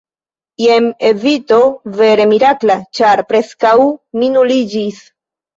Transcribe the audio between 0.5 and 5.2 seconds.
“Jen evito vere mirakla! Ĉar preskaŭ mi nuliĝis!”